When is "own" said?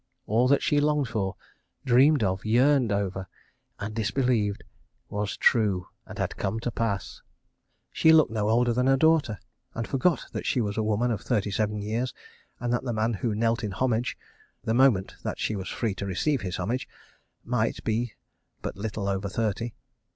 8.93-8.97